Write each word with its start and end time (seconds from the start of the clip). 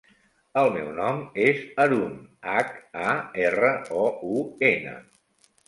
El 0.61 0.69
meu 0.77 0.87
nom 0.99 1.19
és 1.43 1.59
Haroun: 1.83 2.17
hac, 2.55 2.73
a, 3.05 3.13
erra, 3.47 3.73
o, 4.03 4.09
u, 4.35 4.43
ena. 4.75 4.99